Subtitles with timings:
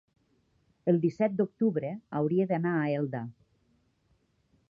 [0.93, 1.91] El disset d'octubre
[2.21, 3.23] hauria d'anar a Elda.